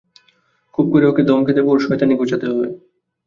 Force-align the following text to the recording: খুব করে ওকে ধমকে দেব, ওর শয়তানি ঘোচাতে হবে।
খুব 0.73 0.85
করে 0.93 1.05
ওকে 1.07 1.21
ধমকে 1.23 1.51
দেব, 1.57 1.67
ওর 1.69 1.79
শয়তানি 1.79 2.13
ঘোচাতে 2.15 2.45
হবে। 2.49 2.65